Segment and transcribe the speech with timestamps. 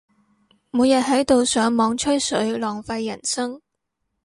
[0.71, 3.61] 每日都喺度上網吹水，浪費人生